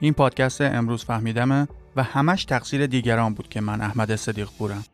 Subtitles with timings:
[0.00, 4.84] این پادکست امروز فهمیدمه و همش تقصیر دیگران بود که من احمد صدیق پورم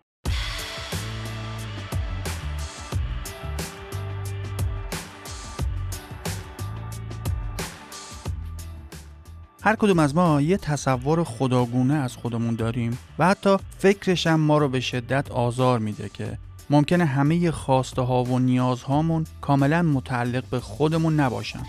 [9.62, 14.58] هر کدوم از ما یه تصور خداگونه از خودمون داریم و حتی فکرش هم ما
[14.58, 16.39] رو به شدت آزار میده که
[16.71, 21.63] ممکنه همه خواسته ها و نیازهامون کاملا متعلق به خودمون نباشن.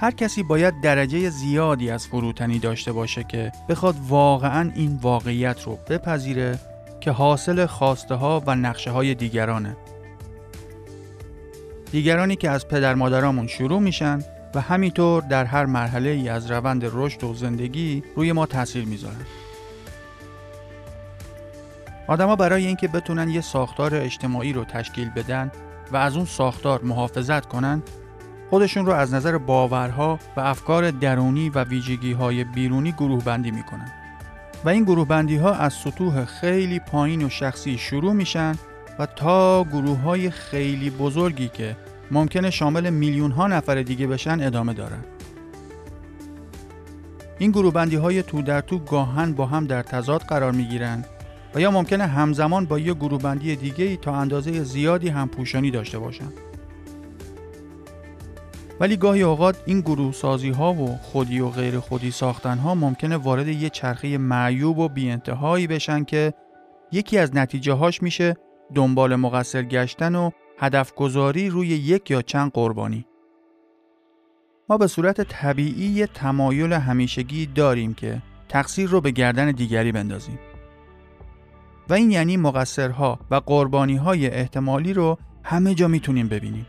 [0.00, 5.78] هر کسی باید درجه زیادی از فروتنی داشته باشه که بخواد واقعا این واقعیت رو
[5.88, 6.58] بپذیره
[7.00, 9.76] که حاصل خواسته ها و نقشه های دیگرانه.
[11.92, 14.24] دیگرانی که از پدر مادرامون شروع میشن
[14.54, 19.26] و همینطور در هر مرحله ای از روند رشد و زندگی روی ما تاثیر می‌ذارن.
[22.08, 25.52] آدما برای اینکه بتونن یه ساختار اجتماعی رو تشکیل بدن
[25.92, 27.82] و از اون ساختار محافظت کنن
[28.50, 33.92] خودشون رو از نظر باورها و افکار درونی و ویژگی های بیرونی گروه بندی می‌کنن
[34.64, 38.54] و این گروه بندی ها از سطوح خیلی پایین و شخصی شروع میشن
[38.98, 41.76] و تا گروه های خیلی بزرگی که
[42.10, 45.04] ممکنه شامل میلیون ها نفر دیگه بشن ادامه دارن.
[47.38, 51.04] این گروه بندی های تو در تو گاهن با هم در تضاد قرار می گیرن
[51.54, 55.70] و یا ممکنه همزمان با یه گروه بندی دیگه ای تا اندازه زیادی هم پوشانی
[55.70, 56.32] داشته باشن.
[58.80, 63.16] ولی گاهی اوقات این گروه سازی ها و خودی و غیر خودی ساختن ها ممکنه
[63.16, 66.34] وارد یه چرخه معیوب و بی انتهایی بشن که
[66.92, 68.36] یکی از نتیجه هاش میشه
[68.74, 73.06] دنبال مقصر گشتن و هدف گذاری روی یک یا چند قربانی.
[74.68, 80.38] ما به صورت طبیعی یه تمایل همیشگی داریم که تقصیر رو به گردن دیگری بندازیم.
[81.88, 86.66] و این یعنی مقصرها و قربانی های احتمالی رو همه جا می‌تونیم ببینیم.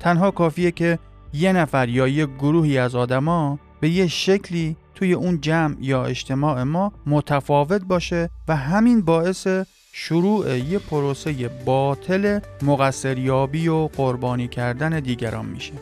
[0.00, 0.98] تنها کافیه که
[1.32, 6.62] یه نفر یا یه گروهی از آدما به یه شکلی توی اون جمع یا اجتماع
[6.62, 9.46] ما متفاوت باشه و همین باعث
[9.92, 15.72] شروع یه پروسه باطل مقصریابی و قربانی کردن دیگران میشه.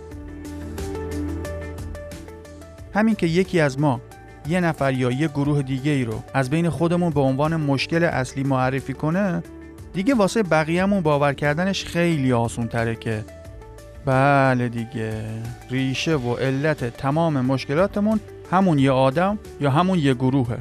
[2.94, 4.00] همین که یکی از ما
[4.48, 8.42] یه نفر یا یه گروه دیگه ای رو از بین خودمون به عنوان مشکل اصلی
[8.44, 9.42] معرفی کنه
[9.92, 13.24] دیگه واسه بقیهمون باور کردنش خیلی آسون تره که
[14.06, 15.24] بله دیگه
[15.70, 18.20] ریشه و علت تمام مشکلاتمون
[18.50, 20.58] همون یه آدم یا همون یه گروهه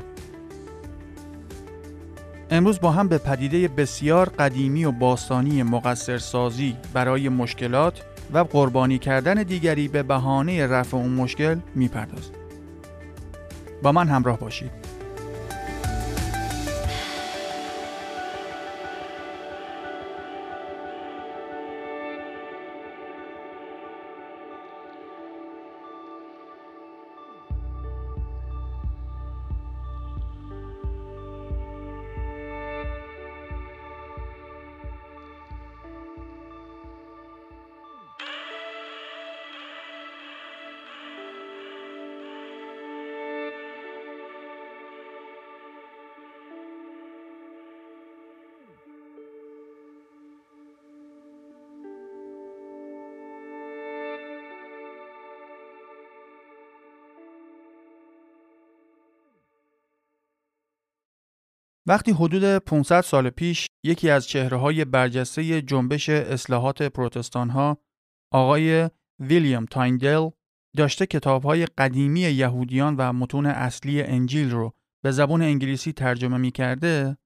[2.51, 8.01] امروز با هم به پدیده بسیار قدیمی و باستانی مقصرسازی برای مشکلات
[8.33, 12.35] و قربانی کردن دیگری به بهانه رفع اون مشکل می‌پردازیم.
[13.83, 14.86] با من همراه باشید.
[61.87, 67.77] وقتی حدود 500 سال پیش یکی از چهره های برجسته جنبش اصلاحات پروتستان ها
[68.33, 68.89] آقای
[69.19, 70.29] ویلیام تایندل
[70.77, 76.51] داشته کتاب های قدیمی یهودیان و متون اصلی انجیل رو به زبان انگلیسی ترجمه می
[76.51, 77.17] کرده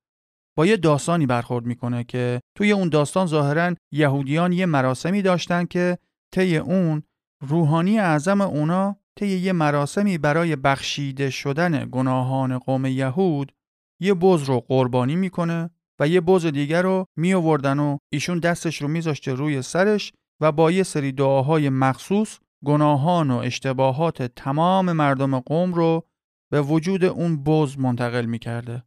[0.57, 5.97] با یه داستانی برخورد می‌کنه که توی اون داستان ظاهرا یهودیان یه مراسمی داشتن که
[6.33, 7.03] طی اون
[7.43, 13.51] روحانی اعظم اونا طی یه مراسمی برای بخشیده شدن گناهان قوم یهود
[14.01, 15.69] یه بز رو قربانی می‌کنه
[15.99, 20.51] و یه بز دیگر رو می آوردن و ایشون دستش رو میذاشته روی سرش و
[20.51, 26.07] با یه سری دعاهای مخصوص گناهان و اشتباهات تمام مردم قوم رو
[26.51, 28.83] به وجود اون بز منتقل می‌کرده.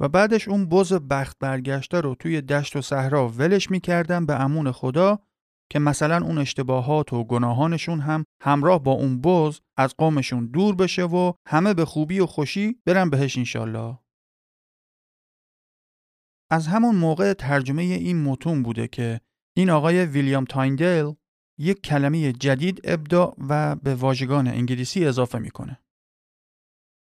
[0.00, 4.72] و بعدش اون بز بخت برگشته رو توی دشت و صحرا ولش می‌کردن به امون
[4.72, 5.18] خدا
[5.70, 11.04] که مثلا اون اشتباهات و گناهانشون هم همراه با اون بز از قومشون دور بشه
[11.04, 13.98] و همه به خوبی و خوشی برن بهش انشالله
[16.50, 19.20] از همون موقع ترجمه این متون بوده که
[19.56, 21.12] این آقای ویلیام تایندل
[21.58, 25.80] یک کلمه جدید ابداع و به واژگان انگلیسی اضافه می‌کنه.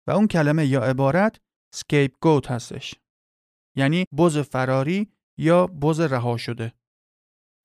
[0.07, 1.38] و اون کلمه یا عبارت
[1.75, 2.95] scapegoat هستش.
[3.77, 6.73] یعنی بز فراری یا بز رها شده.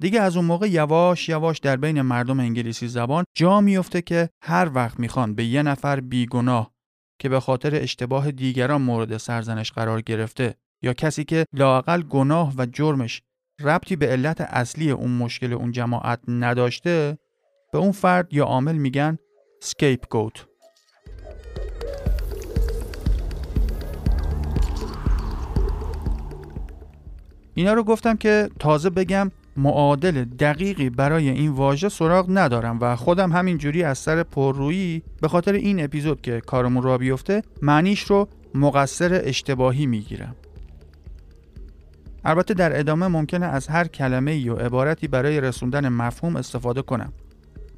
[0.01, 4.71] دیگه از اون موقع یواش یواش در بین مردم انگلیسی زبان جا میفته که هر
[4.75, 6.75] وقت می‌خوان به یه نفر بیگناه
[7.21, 12.67] که به خاطر اشتباه دیگران مورد سرزنش قرار گرفته یا کسی که لاقل گناه و
[12.67, 13.23] جرمش
[13.61, 17.19] ربطی به علت اصلی اون مشکل اون جماعت نداشته
[17.73, 19.19] به اون فرد یا عامل میگن
[19.63, 20.05] سکیپ
[27.55, 33.33] اینا رو گفتم که تازه بگم معادل دقیقی برای این واژه سراغ ندارم و خودم
[33.33, 39.21] همینجوری از سر پررویی به خاطر این اپیزود که کارمون را بیفته معنیش رو مقصر
[39.25, 40.37] اشتباهی می‌گیرم.
[42.29, 47.13] البته در ادامه ممکنه از هر کلمه و عبارتی برای رسوندن مفهوم استفاده کنم.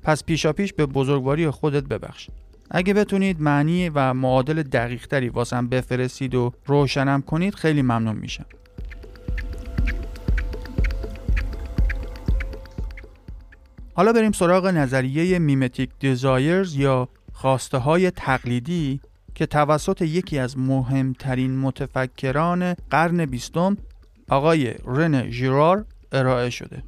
[0.02, 2.30] پس پیشا پیش به بزرگواری خودت ببخش.
[2.70, 8.46] اگه بتونید معنی و معادل دقیق تری واسم بفرستید و روشنم کنید خیلی ممنون میشم.
[13.94, 19.00] حالا بریم سراغ نظریه میمتیک دیزایرز یا خواسته های تقلیدی
[19.34, 23.76] که توسط یکی از مهمترین متفکران قرن بیستم
[24.28, 26.82] آقای رن ژیرار ارائه شده.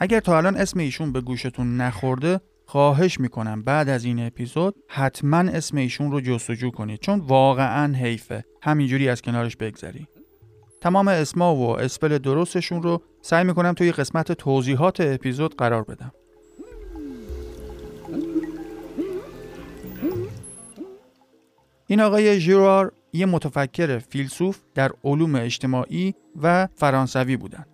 [0.00, 5.36] اگر تا الان اسم ایشون به گوشتون نخورده خواهش می‌کنم بعد از این اپیزود حتما
[5.38, 8.44] اسم ایشون رو جستجو کنید چون واقعا حیفه.
[8.62, 10.08] همینجوری از کنارش بگذری
[10.80, 16.12] تمام اسما و اسپل درستشون رو سعی می‌کنم توی قسمت توضیحات اپیزود قرار بدم.
[21.86, 27.64] این آقای ژیرار یه متفکر فیلسوف در علوم اجتماعی و فرانسوی بودن.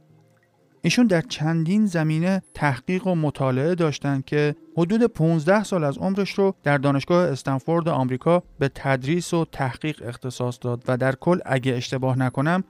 [0.82, 6.54] ایشون در چندین زمینه تحقیق و مطالعه داشتند که حدود 15 سال از عمرش رو
[6.62, 12.18] در دانشگاه استنفورد آمریکا به تدریس و تحقیق اختصاص داد و در کل اگه اشتباه
[12.18, 12.64] نکنم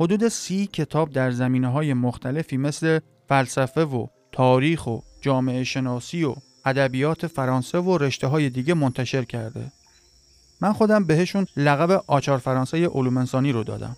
[0.00, 2.98] حدود سی کتاب در زمینه های مختلفی مثل
[3.28, 6.34] فلسفه و تاریخ و جامعه شناسی و
[6.64, 9.72] ادبیات فرانسه و رشته های دیگه منتشر کرده.
[10.60, 13.96] من خودم بهشون لقب آچار فرانسه علوم انسانی رو دادم.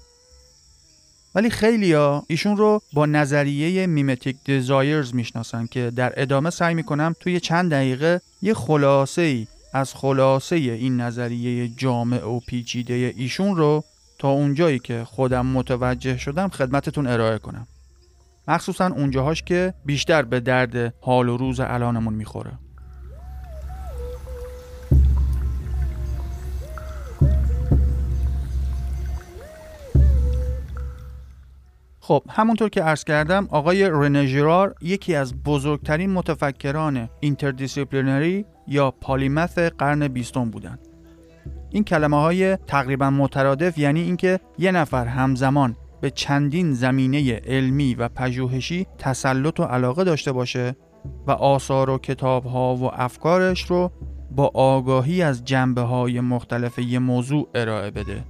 [1.34, 7.40] ولی خیلیا ایشون رو با نظریه میمتیک دیزایرز می‌شناسن که در ادامه سعی می‌کنم توی
[7.40, 13.84] چند دقیقه یه خلاصه ای از خلاصه این نظریه جامع و پیچیده ایشون رو
[14.18, 17.66] تا اونجایی که خودم متوجه شدم خدمتتون ارائه کنم
[18.48, 22.52] مخصوصا اونجاهاش که بیشتر به درد حال و روز الانمون می‌خوره
[32.08, 39.58] خب همونطور که عرض کردم آقای رنه ژیرار یکی از بزرگترین متفکران interdisciplinary یا polymath
[39.58, 40.78] قرن بیستم بودند.
[41.70, 48.08] این کلمه های تقریبا مترادف یعنی اینکه یه نفر همزمان به چندین زمینه علمی و
[48.08, 50.76] پژوهشی تسلط و علاقه داشته باشه
[51.26, 53.92] و آثار و کتاب ها و افکارش رو
[54.30, 58.24] با آگاهی از جنبه های مختلف یه موضوع ارائه بده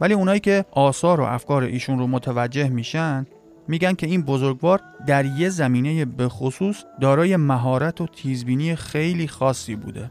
[0.00, 3.26] ولی اونایی که آثار و افکار ایشون رو متوجه میشن
[3.68, 9.76] میگن که این بزرگوار در یه زمینه به خصوص دارای مهارت و تیزبینی خیلی خاصی
[9.76, 10.10] بوده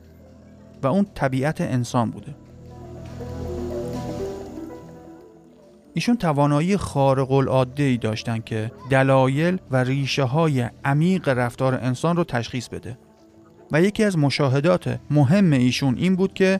[0.83, 2.35] و اون طبیعت انسان بوده.
[5.93, 12.23] ایشون توانایی خارق العاده ای داشتن که دلایل و ریشه های عمیق رفتار انسان رو
[12.23, 12.97] تشخیص بده.
[13.71, 16.59] و یکی از مشاهدات مهم ایشون این بود که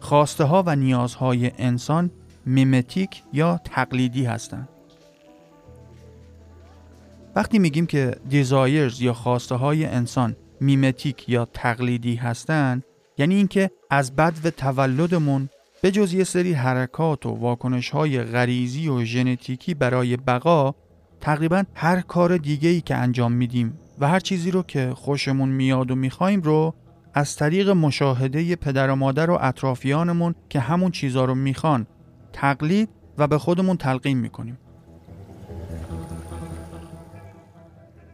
[0.00, 2.10] خواسته ها و نیازهای انسان
[2.46, 4.68] mimetic یا تقلیدی هستند.
[7.36, 12.84] وقتی میگیم که desires یا خواسته های انسان mimetic یا تقلیدی هستند
[13.18, 15.48] یعنی اینکه از بدو تولدمون
[15.82, 20.74] به جز یه سری حرکات و واکنش های غریزی و ژنتیکی برای بقا
[21.20, 25.90] تقریبا هر کار دیگه ای که انجام میدیم و هر چیزی رو که خوشمون میاد
[25.90, 26.74] و می‌خوایم رو
[27.14, 31.86] از طریق مشاهده پدر و مادر و اطرافیانمون که همون چیزا رو می‌خوان
[32.34, 32.88] تقلید
[33.18, 34.58] و به خودمون تلقین می‌کنیم.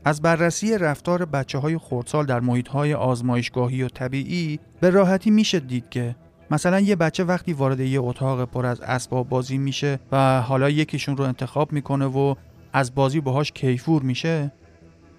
[0.05, 5.61] از بررسی رفتار بچه های خردسال در محیط های آزمایشگاهی و طبیعی به راحتی میشه
[5.61, 6.17] دید که
[6.51, 11.17] مثلا یه بچه وقتی وارد یه اتاق پر از اسباب بازی میشه و حالا یکیشون
[11.17, 12.35] رو انتخاب می‌کنه و
[12.73, 14.53] از بازی باهاش کیفور میشه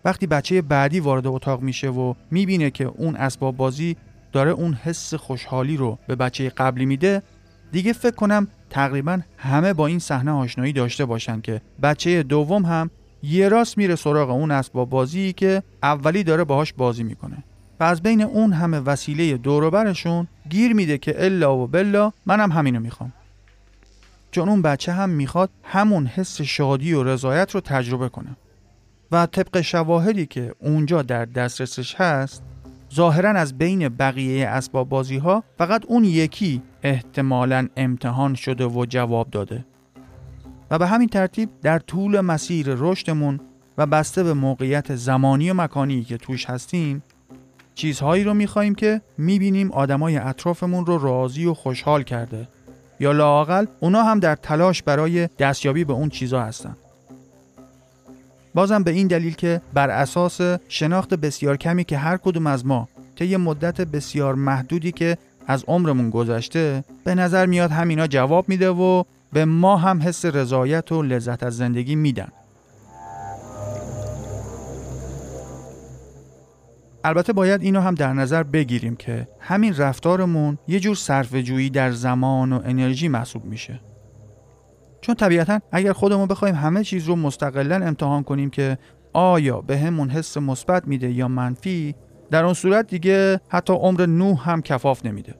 [0.05, 3.97] وقتی بچه بعدی وارد اتاق میشه و می‌بینه که اون اسباب بازی
[4.31, 7.21] داره اون حس خوشحالی رو به بچه قبلی میده
[7.71, 12.89] دیگه فکر کنم تقریبا همه با این صحنه آشنایی داشته باشن که بچه دوم هم
[13.23, 17.43] یه راست میره سراغ اون اسباب بازی که اولی داره باهاش بازی می‌کنه.
[17.79, 22.79] و از بین اون همه وسیله دوروبرشون گیر میده که الا و بلا منم همینو
[22.79, 23.13] می‌خوام.
[24.31, 28.35] چون اون بچه هم می‌خواد همون حس شادی و رضایت رو تجربه کنه.
[29.11, 32.43] و طبق شواهدی که اونجا در دسترسش هست
[32.95, 39.29] ظاهرا از بین بقیه اسباب بازی ها فقط اون یکی احتمالا امتحان شده و جواب
[39.29, 39.65] داده.
[40.71, 43.39] و به همین ترتیب در طول مسیر رشدمون
[43.77, 47.03] و بسته به موقعیت زمانی و مکانی که توش هستیم
[47.75, 52.47] چیزهایی رو میخواییم که می‌بینیم آدمای اطرافمون رو راضی و خوشحال کرده
[52.99, 56.75] یا لاقل اونا هم در تلاش برای دستیابی به اون چیزها هستن.
[58.53, 62.87] بازم به این دلیل که بر اساس شناخت بسیار کمی که هر کدوم از ما
[63.15, 65.17] طی مدت بسیار محدودی که
[65.47, 69.03] از عمرمون گذشته به نظر میاد همینا جواب میده و
[69.33, 72.27] به ما هم حس رضایت و لذت از زندگی میدن.
[77.03, 81.91] البته باید اینو هم در نظر بگیریم که همین رفتارمون یه جور صرف جویی در
[81.91, 83.79] زمان و انرژی محسوب میشه.
[85.01, 88.77] چون طبیعتا اگر خودمون بخوایم همه چیز رو مستقلا امتحان کنیم که
[89.13, 91.95] آیا به همون حس مثبت میده یا منفی
[92.31, 95.35] در اون صورت دیگه حتی عمر نوح هم کفاف نمیده.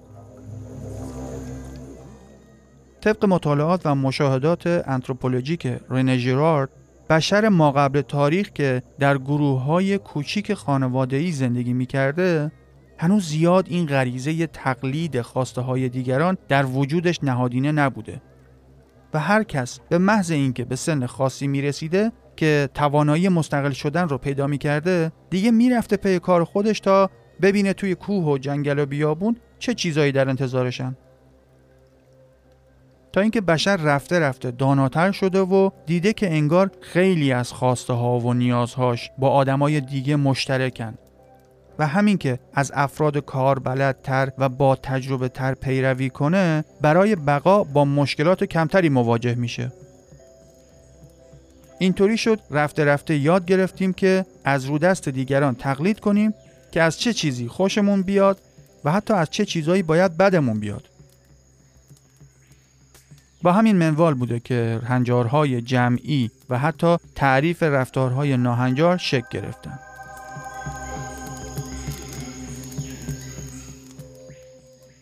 [3.01, 6.70] طبق مطالعات و مشاهدات انتروپولوژیک رنه ژیرارد
[7.10, 12.51] بشر ماقبل تاریخ که در گروه های کوچیک خانواده‌ای زندگی می‌کرده
[12.98, 18.22] هنوز زیاد این غریزه تقلید خواسته های دیگران در وجودش نهادینه نبوده.
[19.13, 24.18] و هر کس به محض اینکه به سن خاصی می‌رسیده که توانایی مستقل شدن رو
[24.18, 27.10] پیدا می‌کرده دیگه می‌رفته پی کار خودش تا
[27.41, 30.98] ببینه توی کوه و جنگل و بیابون چه چیزایی در انتظارشن.
[33.13, 38.20] تا اینکه بشر رفته رفته داناتر شده و دیده که انگار خیلی از خواسته ها
[38.20, 40.98] و نیازهاش با آدمای دیگه مشترکن.
[41.82, 47.64] و همین که از افراد کار بلدتر و با تجربه تر پیروی کنه برای بقا
[47.64, 49.72] با مشکلات کمتری مواجه میشه.
[51.80, 56.34] اینطوری شد رفته رفته یاد گرفتیم که از رو دست دیگران تقلید کنیم
[56.72, 58.38] که از چه چیزی خوشمون بیاد
[58.84, 60.84] و حتی از چه چیزهایی باید بدمون بیاد.
[63.42, 69.80] با همین منوال بوده که هنجارهای جمعی و حتی تعریف رفتارهای ناهنجار شکل گرفتن.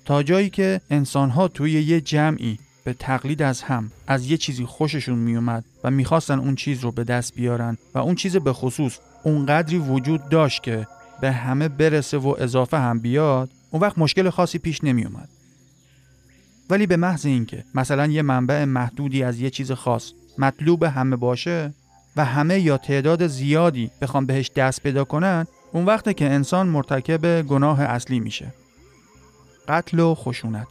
[0.10, 5.20] تا جایی که انسانها توی یه جمعی به تقلید از هم از یه چیزی خوششون
[5.20, 9.78] میومد و می‌خواستن اون چیز رو به دست بیارن و اون چیز به خصوص اونقدری
[9.78, 10.88] وجود داشت که
[11.22, 15.30] به همه برسه و اضافه هم بیاد اون وقت مشکل خاصی پیش نمیومد
[16.70, 21.74] ولی به محض اینکه مثلا یه منبع محدودی از یه چیز خاص مطلوب همه باشه
[22.16, 27.42] و همه یا تعداد زیادی بخوام بهش دست پیدا کنن اون وقته که انسان مرتکب
[27.42, 28.54] گناه اصلی میشه.
[29.70, 30.68] قتل و خشونت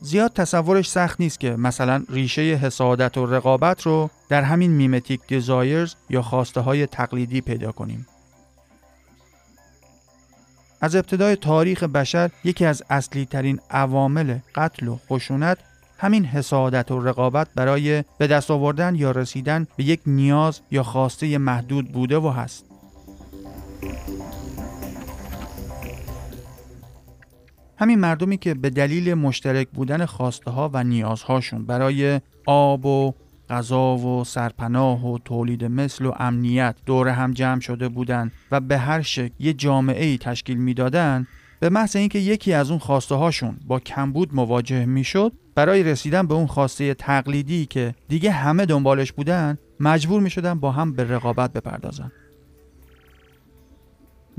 [0.00, 5.94] زیاد تصورش سخت نیست که مثلا ریشه حسادت و رقابت رو در همین میمتیک دیزایرز
[6.10, 8.06] یا خواسته های تقلیدی پیدا کنیم.
[10.80, 15.58] از ابتدای تاریخ بشر یکی از اصلی ترین عوامل قتل و خشونت
[15.98, 21.38] همین حسادت و رقابت برای به دست آوردن یا رسیدن به یک نیاز یا خواسته
[21.38, 22.64] محدود بوده و هست.
[27.82, 33.14] همین مردمی که به دلیل مشترک بودن خواسته ها و نیازهاشون برای آب و
[33.50, 38.78] غذا و سرپناه و تولید مثل و امنیت دور هم جمع شده بودند و به
[38.78, 41.26] هر شکل یه جامعه ای تشکیل می‌دادند
[41.60, 46.34] به محض اینکه یکی از اون خواسته هاشون با کمبود مواجه می‌شد برای رسیدن به
[46.34, 51.52] اون خواسته تقلیدی که دیگه همه دنبالش بودن مجبور می شدن با هم به رقابت
[51.52, 52.12] بپردازن.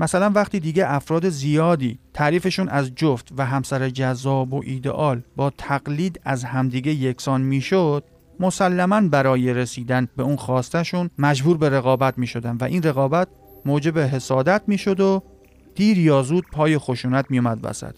[0.00, 6.20] مثلا وقتی دیگه افراد زیادی تعریفشون از جفت و همسر جذاب و ایدئال با تقلید
[6.24, 8.04] از همدیگه یکسان می‌شد
[8.40, 13.28] مسلما برای رسیدن به اون خواستشون مجبور به رقابت می شدن و این رقابت
[13.64, 15.22] موجب حسادت می شد و
[15.74, 17.94] دیر یا زود پای خشونت می اومد وسط.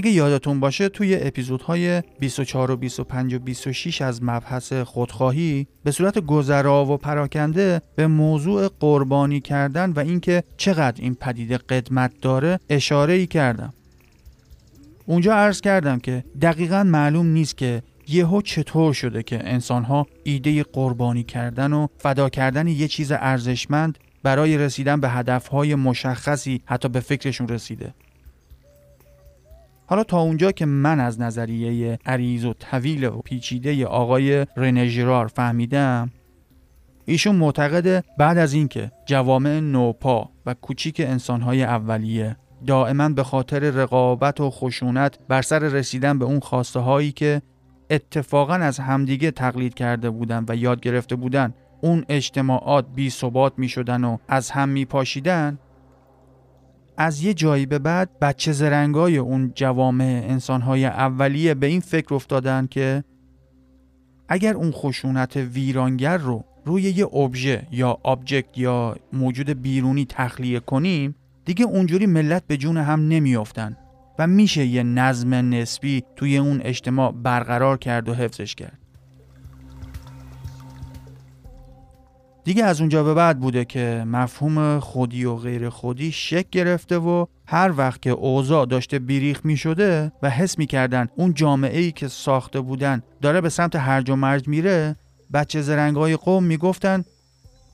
[0.00, 6.18] اگه یادتون باشه توی اپیزودهای 24 و 25 و 26 از مبحث خودخواهی به صورت
[6.18, 13.14] گذرا و پراکنده به موضوع قربانی کردن و اینکه چقدر این پدیده قدمت داره اشاره
[13.14, 13.72] ای کردم.
[15.06, 21.22] اونجا عرض کردم که دقیقا معلوم نیست که یهو چطور شده که انسانها ایده قربانی
[21.22, 27.48] کردن و فدا کردن یه چیز ارزشمند برای رسیدن به هدفهای مشخصی حتی به فکرشون
[27.48, 27.94] رسیده.
[29.90, 36.10] حالا تا اونجا که من از نظریه عریض و طویل و پیچیده آقای رنژیرار فهمیدم
[37.04, 44.40] ایشون معتقده بعد از اینکه جوامع نوپا و کوچیک انسانهای اولیه دائما به خاطر رقابت
[44.40, 47.42] و خشونت بر سر رسیدن به اون خواسته هایی که
[47.90, 53.68] اتفاقا از همدیگه تقلید کرده بودن و یاد گرفته بودن اون اجتماعات بی ثبات می
[53.68, 55.58] شدن و از هم می پاشیدن
[57.02, 62.66] از یه جایی به بعد بچه زرنگای اون جوامع انسانهای اولیه به این فکر افتادن
[62.66, 63.04] که
[64.28, 71.14] اگر اون خشونت ویرانگر رو روی یه ابژه یا آبجکت یا موجود بیرونی تخلیه کنیم
[71.44, 73.76] دیگه اونجوری ملت به جون هم نمیافتن
[74.18, 78.79] و میشه یه نظم نسبی توی اون اجتماع برقرار کرد و حفظش کرد.
[82.44, 87.26] دیگه از اونجا به بعد بوده که مفهوم خودی و غیر خودی شک گرفته و
[87.46, 91.92] هر وقت که اوضاع داشته بیریخ می شده و حس می کردن اون جامعه ای
[91.92, 94.96] که ساخته بودن داره به سمت هرج و مرج میره
[95.32, 97.04] بچه زرنگای قوم می‌گفتن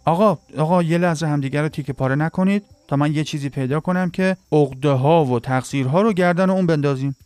[0.05, 4.11] آقا آقا یه لحظه همدیگه رو تیکه پاره نکنید تا من یه چیزی پیدا کنم
[4.11, 7.17] که عقده ها و تقصیرها رو گردن اون بندازیم.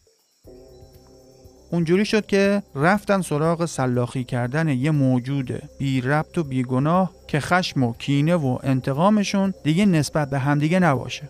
[1.71, 7.41] اونجوری شد که رفتن سراغ سلاخی کردن یه موجود بی ربط و بی گناه که
[7.41, 11.29] خشم و کینه و انتقامشون دیگه نسبت به همدیگه نباشه.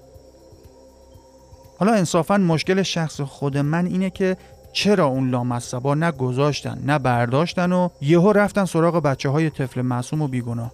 [1.79, 4.37] حالا انصافا مشکل شخص خود من اینه که
[4.73, 10.23] چرا اون لامصبا نه گذاشتن نه برداشتن و یهو رفتن سراغ بچه های طفل معصوم
[10.23, 10.73] و بیگناه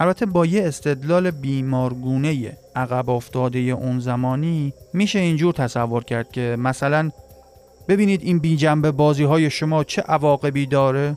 [0.00, 7.10] البته با یه استدلال بیمارگونه عقب افتاده اون زمانی میشه اینجور تصور کرد که مثلا
[7.88, 11.16] ببینید این بی جنبه بازی های شما چه عواقبی داره.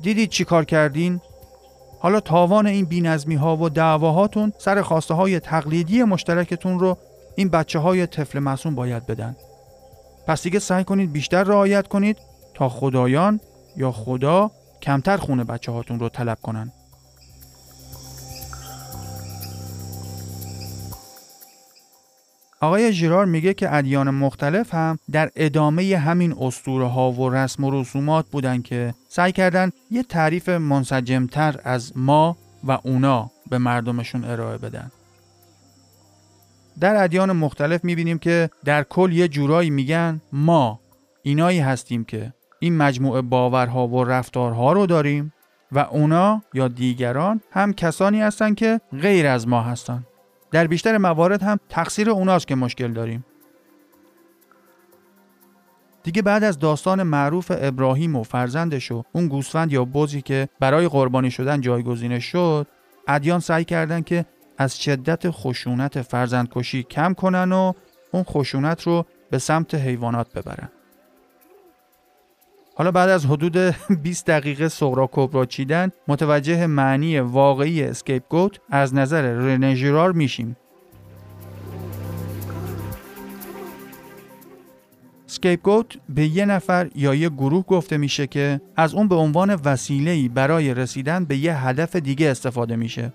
[0.00, 1.20] دیدید چی کار کردین؟
[2.00, 6.98] حالا تاوان این بینظمی ها و دعواهاتون سر خواسته های تقلیدی مشترکتون رو
[7.36, 9.36] این بچه های طفل معصوم باید بدن.
[10.26, 12.16] پس دیگه سعی کنید بیشتر رعایت کنید
[12.54, 13.40] تا خدایان
[13.76, 14.50] یا خدا
[14.82, 16.72] کمتر خونه بچه هاتون رو طلب کنن.
[22.60, 27.80] آقای ژیرار میگه که ادیان مختلف هم در ادامه همین اسطوره ها و رسم و
[27.80, 34.58] رسومات بودن که سعی کردن یه تعریف منسجمتر از ما و اونا به مردمشون ارائه
[34.58, 34.90] بدن.
[36.80, 40.80] در ادیان مختلف می‌بینیم که در کل یه جورایی میگن ما
[41.22, 45.32] اینایی هستیم که این مجموعه باورها و رفتارها رو داریم
[45.72, 50.06] و اونا یا دیگران هم کسانی هستند که غیر از ما هستند.
[50.50, 53.24] در بیشتر موارد هم تقصیر اوناست که مشکل داریم.
[56.02, 60.88] دیگه بعد از داستان معروف ابراهیم و فرزندش و اون گوسفند یا بزی که برای
[60.88, 62.66] قربانی شدن جایگزینش شد
[63.08, 64.24] ادیان سعی کردن که
[64.58, 67.72] از شدت خشونت فرزندکشی کم کنن و
[68.12, 70.68] اون خشونت رو به سمت حیوانات ببرن.
[72.78, 73.56] حالا بعد از حدود
[74.02, 80.56] 20 دقیقه صغرا کبرا چیدن متوجه معنی واقعی scapegoat از نظر رنه ژیرار میشیم.
[85.28, 90.28] scapegoat به یه نفر یا یه گروه گفته میشه که از اون به عنوان وسیله‌ای
[90.28, 93.12] برای رسیدن به یه هدف دیگه استفاده میشه.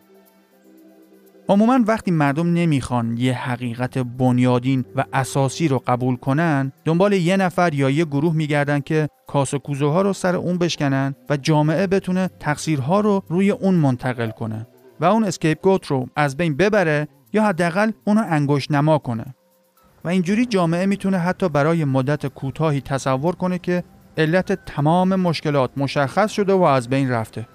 [1.49, 7.73] عموما وقتی مردم نمی‌خوان یه حقیقت بنیادین و اساسی رو قبول کنن دنبال یه نفر
[7.73, 12.29] یا یه گروه میگردن که کاس و کوزه رو سر اون بشکنن و جامعه بتونه
[12.39, 14.67] تقصیرها رو روی اون منتقل کنه
[14.99, 19.35] و اون اسکیپ گوت رو از بین ببره یا حداقل اونو انگشت نما کنه.
[20.05, 23.83] و اینجوری جامعه می‌تونه حتی برای مدت کوتاهی تصور کنه که
[24.17, 27.47] علت تمام مشکلات مشخص شده و از بین رفته.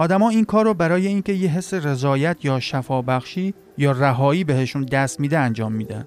[0.00, 5.20] آدما این کار رو برای اینکه یه حس رضایت یا شفابخشی یا رهایی بهشون دست
[5.20, 6.04] میده انجام میدن.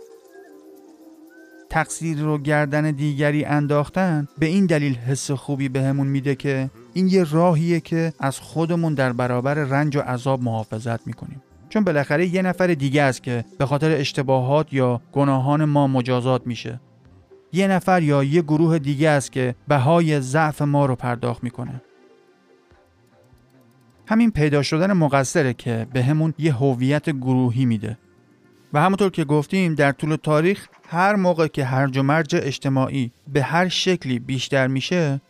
[1.70, 7.24] تقصیر رو گردن دیگری انداختن به این دلیل حس خوبی بهمون میده که این یه
[7.32, 11.42] راهیه که از خودمون در برابر رنج و عذاب محافظت می‌کنیم.
[11.70, 16.80] چون بالاخره یه نفر دیگه است که به خاطر اشتباهات یا گناهان ما مجازات میشه.
[17.52, 21.82] یه نفر یا یه گروه دیگه است که بهای ضعف ما رو پرداخت می‌کنه.
[24.08, 27.98] همین پیدا شدن مقصره که به همون یه هویت گروهی میده.
[28.74, 33.44] و همونطور که گفتیم در طول تاریخ هر موقع که هرج و مرج اجتماعی به
[33.44, 35.22] هر شکلی بیشتر میشه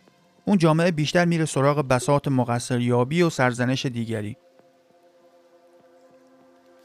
[0.44, 4.36] اون جامعه بیشتر میره سراغ بساط مقصریابی و سرزنش دیگری.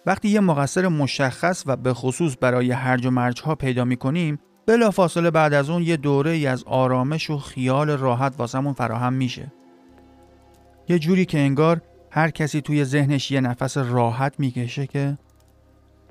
[0.05, 4.91] وقتی یه مقصر مشخص و به خصوص برای هرج و مرج ها پیدا می‌کنیم بلا
[4.91, 9.51] فاصله بعد از اون یه دوره ای از آرامش و خیال راحت واسمون فراهم میشه.
[10.89, 15.17] یه جوری که انگار هر کسی توی ذهنش یه نفس راحت می‌کشه که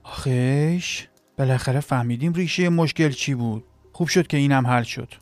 [0.02, 1.06] آخیش
[1.38, 3.64] بالاخره فهمیدیم ریشه مشکل چی بود.
[3.92, 5.14] خوب شد که اینم حل شد.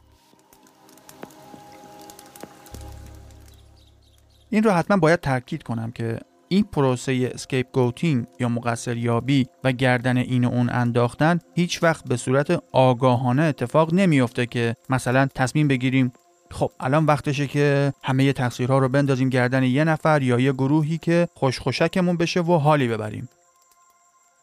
[4.50, 10.16] این رو حتما باید تاکید کنم که این پروسه scapegoating یا مقصر یابی و گردن
[10.16, 16.12] این و اون انداختن هیچ وقت به صورت آگاهانه اتفاق نمیافته که مثلا تصمیم بگیریم
[16.50, 21.28] خب الان وقتشه که همه تقصیرها رو بندازیم گردن یه نفر یا یه گروهی که
[21.34, 23.28] خوشخوشکمون بشه و حالی ببریم.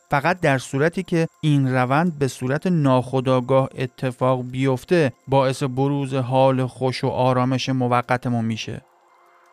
[0.09, 7.03] فقط در صورتی که این روند به صورت ناخودآگاه اتفاق بیفته باعث بروز حال خوش
[7.03, 8.81] و آرامش موقتمون میشه.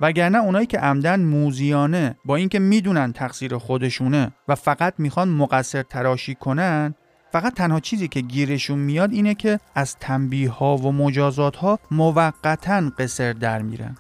[0.00, 6.34] وگرنه اونایی که عمدن موزیانه با اینکه می‌دونن تقصیر خودشونه و فقط می‌خوان مقصر تراشی
[6.34, 6.94] کنن
[7.32, 12.90] فقط تنها چیزی که گیرشون میاد اینه که از تنبیه ها و مجازات ها موقتا
[12.98, 13.96] قصر در میرن.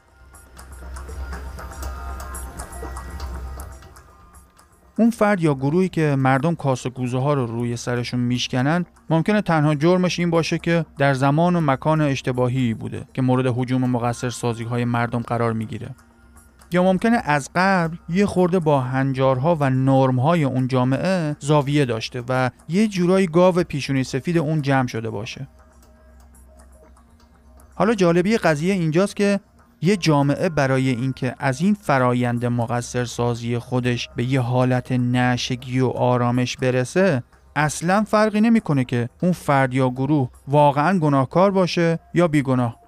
[4.98, 9.42] اون فرد یا گروهی که مردم کاس و کوزه ها رو روی سرشون میشکنن ممکنه
[9.42, 14.30] تنها جرمش این باشه که در زمان و مکان اشتباهی بوده که مورد حجوم مقصر
[14.30, 15.94] سازی های مردم قرار می‌گیره.
[16.72, 22.50] یا ممکنه از قبل یه خورده با هنجارها و نرمهای اون جامعه زاویه داشته و
[22.68, 25.48] یه جورایی گاو پیشونی سفید اون جمع شده باشه.
[27.74, 29.40] حالا جالبی قضیه اینجاست که
[29.82, 35.88] یه جامعه برای اینکه از این فرایند مقصر سازی خودش به یه حالت نشگی و
[35.88, 37.22] آرامش برسه
[37.56, 42.79] اصلا فرقی نمی‌کنه که اون فرد یا گروه واقعا گناهکار باشه یا بیگناه.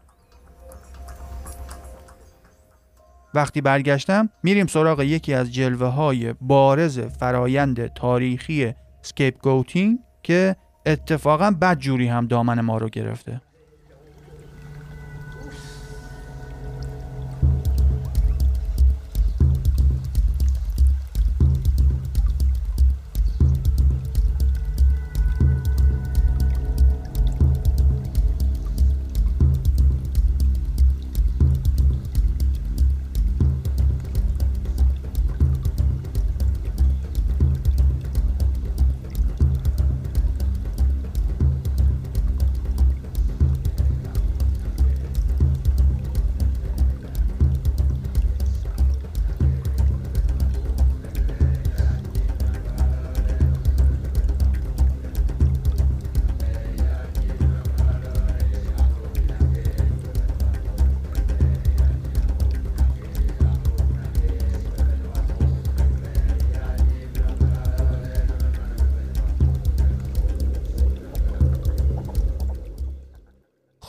[3.34, 11.78] وقتی برگشتم میریم سراغ یکی از جلوه های بارز فرایند تاریخی scapegoating که اتفاقا بد
[11.78, 13.40] جوری هم دامن ما رو گرفته.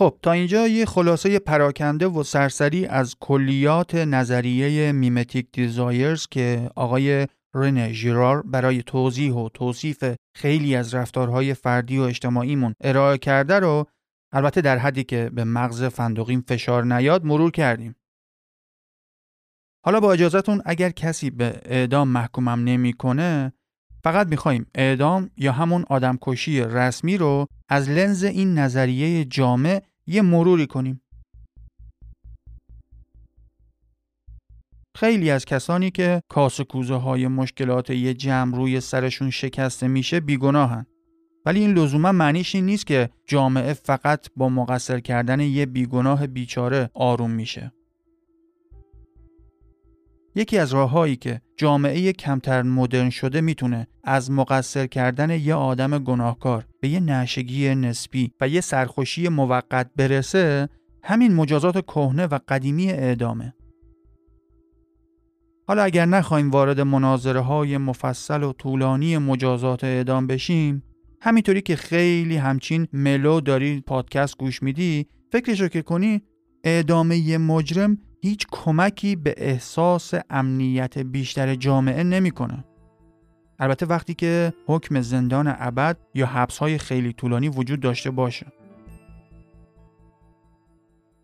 [0.03, 7.27] خب تا اینجا یه خلاصه پراکنده و سرسری از کلیات نظریه میمتیک دیزایرز که آقای
[7.53, 10.03] رنه ژیرار برای توضیح و توصیف
[10.35, 13.85] خیلی از رفتارهای فردی و اجتماعیمون ارائه کرده رو
[14.33, 17.95] البته در حدی که به مغز فندقیم فشار نیاد مرور کردیم.
[19.85, 23.53] حالا با اجازهتون اگر کسی به اعدام محکومم نمی‌کنه
[24.03, 30.67] فقط می‌خوایم اعدام یا همون آدمکشی رسمی رو از لنز این نظریه جامع یه مروری
[30.67, 31.01] کنیم.
[34.95, 40.85] خیلی از کسانی که کاس کوزه های مشکلات یه جمع روی سرشون شکسته میشه بیگناهن.
[41.45, 46.89] ولی این لزوما معنیش این نیست که جامعه فقط با مقصر کردن یه بیگناه بیچاره
[46.93, 47.71] آروم میشه.
[50.35, 56.65] یکی از راههایی که جامعه کمتر مدرن شده می‌تونه از مقصر کردن یه آدم گناهکار
[56.81, 60.69] به یه نشگی نسبی و یه سرخوشی موقت برسه
[61.03, 63.53] همین مجازات کهنه و قدیمی اعدامه.
[65.67, 70.83] حالا اگر نخوایم وارد مناظره های مفصل و طولانی مجازات اعدام بشیم
[71.21, 76.21] همینطوری که خیلی همچین ملو داری پادکست گوش میدی فکرشو که کنی
[76.63, 82.63] اعدام یه مجرم هیچ کمکی به احساس امنیت بیشتر جامعه نمی‌کنه.
[83.59, 88.45] البته وقتی که حکم زندان ابد یا حبس های خیلی طولانی وجود داشته باشه.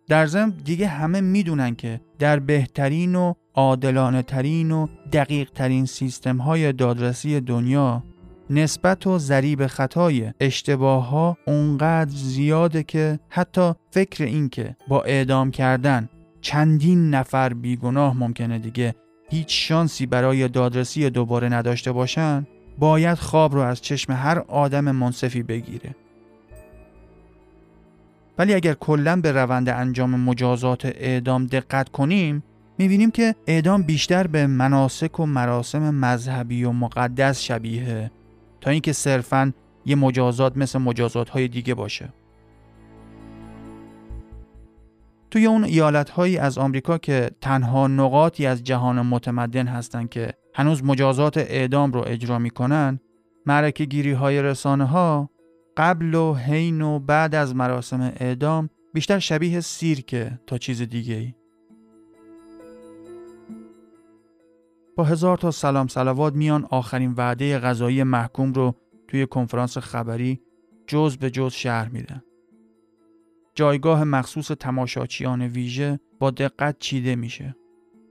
[0.08, 6.36] در ضمن دیگه همه می‌دونن که در بهترین و عادلانه ترین و دقیق ترین سیستم
[6.36, 8.04] های دادرسی دنیا
[8.50, 15.50] نسبت و ضریب خطای اشتباه ها اونقدر زیاده که حتی فکر این که با اعدام
[15.50, 16.08] کردن
[16.40, 18.94] چندین نفر بیگناه ممکنه دیگه
[19.30, 22.46] هیچ شانسی برای دادرسی دوباره نداشته باشن؟
[22.78, 25.94] باید خواب رو از چشم هر آدم منصفی بگیره.
[28.38, 32.42] ولی اگر کلا به روند انجام مجازات اعدام دقت کنیم
[32.78, 38.10] می‌بینیم که اعدام بیشتر به مناسک و مراسم مذهبی و مقدس شبیه
[38.60, 39.52] تا اینکه صرفا
[39.86, 42.08] یه مجازات مثل مجازات های دیگه باشه.
[45.30, 50.84] توی اون ایالت هایی از آمریکا که تنها نقاطی از جهان متمدن هستند که هنوز
[50.84, 53.00] مجازات اعدام رو اجرا می‌کنن
[53.46, 55.30] مرکه گیری های رسانه ها
[55.76, 61.34] قبل و حین و بعد از مراسم اعدام بیشتر شبیه سیرکه تا چیز دیگه ای.
[64.96, 68.74] با هزار تا سلام سلوات میان آخرین وعده غذایی محکوم رو
[69.08, 70.40] توی کنفرانس خبری
[70.86, 72.22] جز به جز شهر میدن.
[73.54, 77.56] جایگاه مخصوص تماشاچیان ویژه با دقت چیده میشه.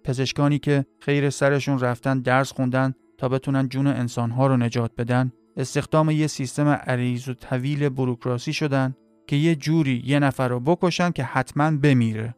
[0.04, 6.10] پزشکانی که خیر سرشون رفتن درس خوندن تا بتونن جون انسانها رو نجات بدن استخدام
[6.10, 8.96] یه سیستم عریض و طویل بروکراسی شدن
[9.28, 12.36] که یه جوری یه نفر رو بکشن که حتما بمیره.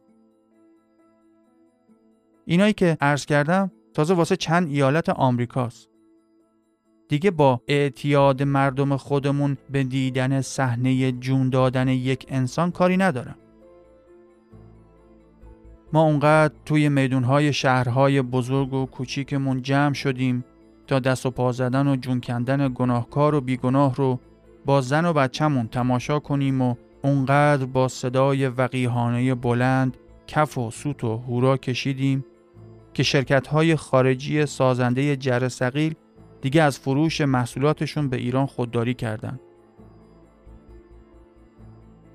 [2.44, 5.91] اینایی که عرض کردم تازه واسه چند ایالت آمریکاست.
[7.12, 13.36] دیگه با اعتیاد مردم خودمون به دیدن صحنه جون دادن یک انسان کاری ندارم.
[15.92, 20.44] ما اونقدر توی میدونهای شهرهای بزرگ و کوچیکمون جمع شدیم
[20.86, 24.20] تا دست و پا زدن و جون کندن گناهکار و بیگناه رو
[24.64, 29.96] با زن و بچهمون تماشا کنیم و اونقدر با صدای وقیهانه بلند
[30.26, 32.24] کف و سوت و هورا کشیدیم
[32.94, 35.94] که شرکت های خارجی سازنده جر سقیل
[36.42, 39.40] دیگه از فروش محصولاتشون به ایران خودداری کردند.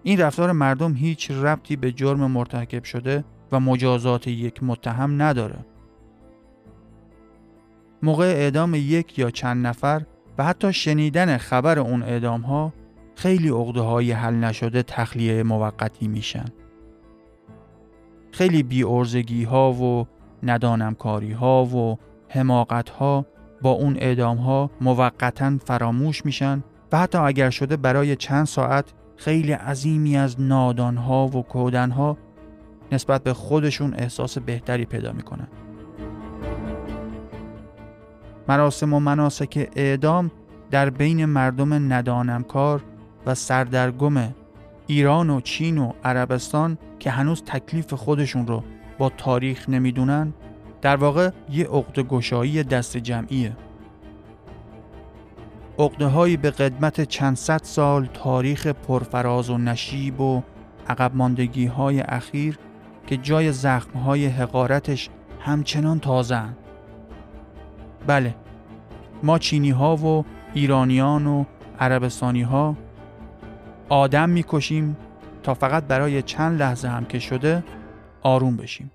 [0.03, 5.65] این رفتار مردم هیچ ربطی به جرم مرتکب شده و مجازات یک متهم نداره.
[8.03, 10.01] موقع اعدام یک یا چند نفر
[10.37, 12.73] و حتی شنیدن خبر اون اعدام ها
[13.15, 16.45] خیلی عقده های حل نشده تخلیه موقتی میشن.
[18.31, 18.81] خیلی بی
[19.43, 20.07] ها و
[20.43, 21.97] ندانمکاری ها و
[22.29, 23.25] حماقت ها
[23.61, 29.51] با اون اعدام ها موقتا فراموش میشن و حتی اگر شده برای چند ساعت خیلی
[29.51, 32.17] عظیمی از نادان ها و کودن ها
[32.91, 35.47] نسبت به خودشون احساس بهتری پیدا می‌کنن.
[38.47, 40.31] مراسم و مناسک اعدام
[40.71, 42.83] در بین مردم ندانمکار
[43.25, 44.33] و سردرگم
[44.87, 48.63] ایران و چین و عربستان که هنوز تکلیف خودشون رو
[48.97, 50.33] با تاریخ نمی‌دونن
[50.81, 53.55] در واقع یه عقد گشایی دست جمعیه.
[55.79, 60.41] عقده به قدمت چند صد سال تاریخ پرفراز و نشیب و
[60.87, 62.57] عقب ماندگی های اخیر
[63.07, 65.09] که جای زخم های حقارتش
[65.39, 66.43] همچنان تازه
[68.07, 68.35] بله
[69.23, 71.45] ما چینی ها و ایرانیان و
[71.79, 72.75] عربستانی ها
[73.89, 74.97] آدم می‌کشیم
[75.43, 77.63] تا فقط برای چند لحظه هم که شده
[78.21, 78.91] آروم بشیم.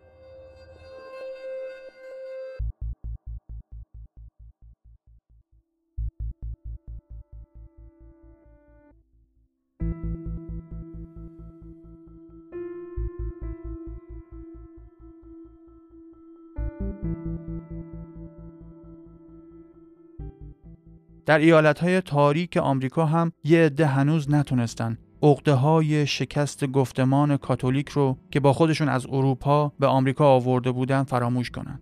[21.33, 24.99] در ایالتهای تاریک آمریکا هم یه عده هنوز نتونستن.
[25.23, 31.03] عقده های شکست گفتمان کاتولیک رو که با خودشون از اروپا به آمریکا آورده بودن
[31.03, 31.81] فراموش کنن.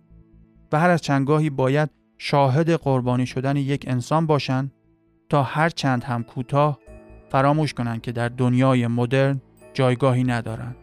[0.71, 4.71] و هر از چندگاهی باید شاهد قربانی شدن یک انسان باشن
[5.29, 6.79] تا هر چند هم کوتاه
[7.29, 9.41] فراموش کنن که در دنیای مدرن
[9.73, 10.75] جایگاهی ندارن.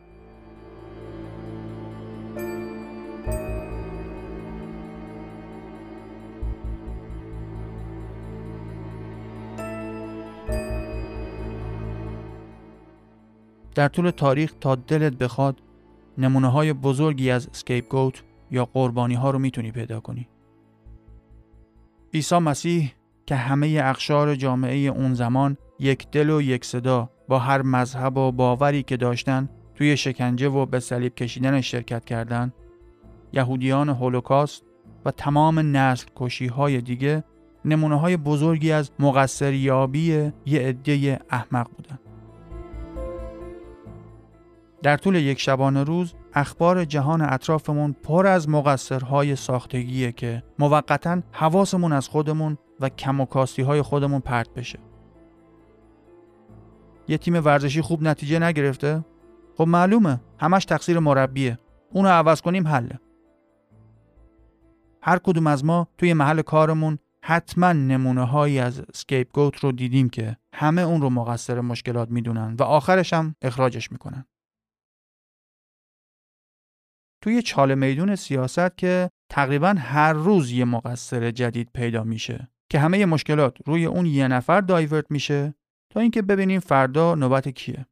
[13.79, 15.63] در طول تاریخ تا دلت بخواد
[16.19, 17.49] نمونه های بزرگی از
[17.91, 20.29] گوت یا قربانی ها رو می‌تونی پیدا کنی.
[22.15, 22.93] عیسی مسیح
[23.27, 28.33] که همه اقشار جامعه اون زمان یک دل و یک صدا با هر مذهب و
[28.33, 32.53] باوری که داشتن توی شکنجه و به صلیب کشیدن شرکت کردند
[33.33, 34.63] یهودیان هولوکاست
[35.05, 37.25] و تمام نسل کشی های دیگه
[37.65, 42.08] نمونه های بزرگی از مقصریابی یه عده احمق بودن.
[44.83, 51.93] در طول یک شبانه روز اخبار جهان اطرافمون پر از مقصرهای ساختگیه که موقتا حواسمون
[51.93, 54.79] از خودمون و کم و کاستی های خودمون پرت بشه.
[57.09, 59.05] یه تیم ورزشی خوب نتیجه نگرفته؟
[59.57, 61.59] خب معلومه همش تقصیر مربیه.
[61.93, 62.99] اونو عوض کنیم حله.
[65.03, 70.09] هر کدوم از ما توی محل کارمون حتما نمونه هایی از سکیپ گوت رو دیدیم
[70.09, 74.25] که همه اون رو مقصر مشکلات می‌دونن و آخرش هم اخراجش می‌کنن.
[77.21, 83.07] توی چاله میدون سیاست که تقریبا هر روز یه مقصر جدید پیدا میشه که همه
[83.07, 85.55] مشکلات روی اون یه نفر دایورت میشه
[85.93, 87.87] تا اینکه ببینیم فردا نوبت کیه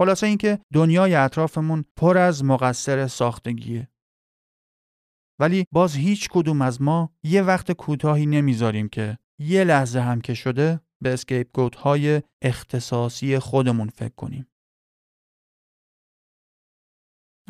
[0.00, 3.88] خلاصه اینکه دنیای اطرافمون پر از مقصر ساختگیه.
[5.40, 10.34] ولی باز هیچ کدوم از ما یه وقت کوتاهی نمی‌ذاریم که یه لحظه هم که
[10.34, 14.47] شده به اسکیپ گوت های اختصاصی خودمون فکر کنیم.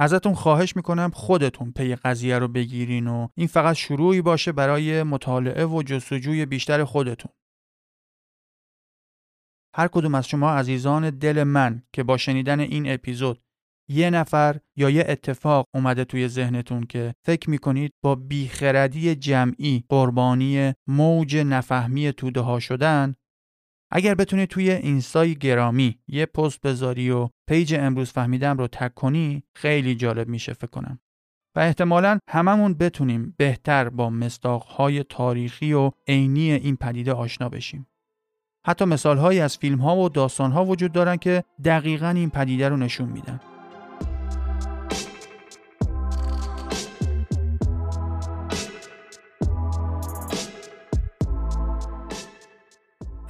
[0.01, 5.67] ازتون خواهش می‌کنم خودتون پی قضیه رو بگیرین و این فقط شروعی باشه برای مطالعه
[5.67, 7.33] و جستجوی بیشتر خودتون.
[9.75, 13.43] هر کدوم از شما عزیزان دل من که با شنیدن این اپیزود
[13.91, 20.73] یه نفر یا یه اتفاق اومده توی ذهنتون که فکر می‌کنید با بیخردی جمعی قربانی
[20.87, 23.15] موج نفهمی توده ها شدن
[23.91, 29.43] اگر بتونید توی اینستای گرامی یه پست بذاری و پیج امروز فهمیدم رو تگ کنی
[29.55, 31.01] خیلی جالب میشه فکر کنم.
[31.57, 37.87] و احتمالا هممون بتونیم بهتر با مصداق‌های تاریخی و عینی این پدیده آشنا بشیم.
[38.67, 42.77] حتی مثالهایی از فیلم ها و داستان ها وجود دارن که دقیقا این پدیده رو
[42.77, 43.41] نشون میدن.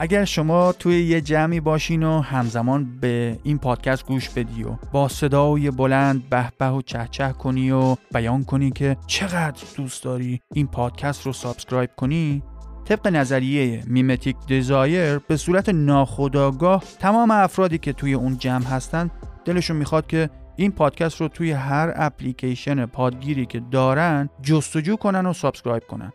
[0.00, 5.08] اگر شما توی یه جمعی باشین و همزمان به این پادکست گوش بدی و با
[5.08, 10.40] صدای بلند به به و چه چه کنی و بیان کنی که چقدر دوست داری
[10.54, 12.42] این پادکست رو subscribe کنی
[12.84, 19.10] طبق نظریه mimetic desire به صورت ناخودآگاه تمام افرادی که توی اون جمع هستن
[19.44, 25.32] دلشون می‌خواد که این پادکست رو توی هر اپلیکیشن پادگیری که دارن جستجو کنن و
[25.32, 26.12] subscribe کنن.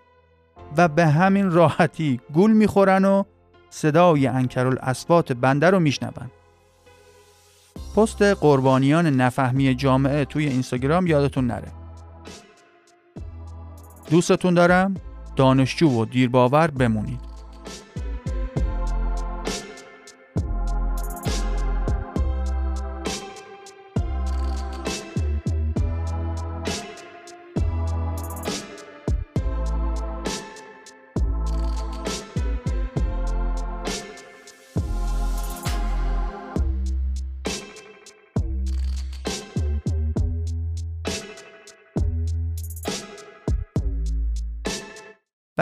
[0.78, 3.24] و به همین راحتی گول می‌خورن و
[3.74, 6.32] صدای انکرالاصوات بنده رو میشنون.
[7.96, 11.72] پست قربانیان نفهمی جامعه توی اینستاگرام یادتون نره.
[14.10, 14.96] دوستتون دارم.
[15.36, 17.33] دانشجو و دیرباور بمونید.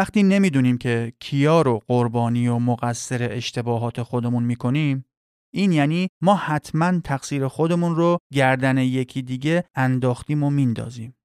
[0.01, 5.05] وقتی نمی‌دونیم که کیا رو قربانی و مقصر اشتباهات خودمون می‌کنیم
[5.53, 11.15] این یعنی ما حتما تقصیر خودمون رو گردن یکی دیگه انداختیم و میندازیم.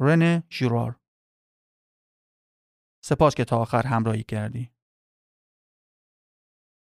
[0.00, 0.96] رنه ژیرار
[3.04, 4.71] سپاس که تا آخر همراهی کردی.